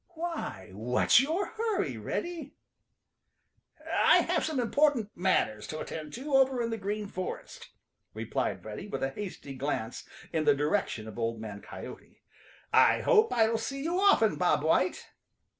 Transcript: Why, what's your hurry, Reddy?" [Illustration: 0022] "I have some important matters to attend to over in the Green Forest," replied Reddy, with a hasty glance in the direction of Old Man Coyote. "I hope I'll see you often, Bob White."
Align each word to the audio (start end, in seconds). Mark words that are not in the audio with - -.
Why, 0.15 0.71
what's 0.73 1.19
your 1.19 1.45
hurry, 1.55 1.95
Reddy?" 1.95 2.55
[Illustration: 3.77 3.85
0022] 3.85 3.85
"I 4.07 4.33
have 4.33 4.43
some 4.43 4.59
important 4.59 5.09
matters 5.15 5.67
to 5.67 5.77
attend 5.79 6.11
to 6.15 6.33
over 6.33 6.59
in 6.63 6.71
the 6.71 6.79
Green 6.79 7.05
Forest," 7.07 7.69
replied 8.15 8.65
Reddy, 8.65 8.87
with 8.87 9.03
a 9.03 9.11
hasty 9.11 9.53
glance 9.53 10.09
in 10.33 10.45
the 10.45 10.55
direction 10.55 11.07
of 11.07 11.19
Old 11.19 11.39
Man 11.39 11.61
Coyote. 11.61 12.19
"I 12.73 13.01
hope 13.01 13.31
I'll 13.31 13.59
see 13.59 13.83
you 13.83 13.99
often, 13.99 14.37
Bob 14.37 14.63
White." 14.63 15.05